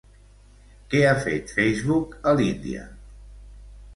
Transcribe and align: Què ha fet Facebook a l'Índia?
Què 0.93 1.01
ha 1.09 1.19
fet 1.25 1.53
Facebook 1.59 2.17
a 2.31 2.35
l'Índia? 2.39 2.87